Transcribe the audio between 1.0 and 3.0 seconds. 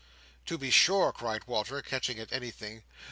cried Walter, catching at anything.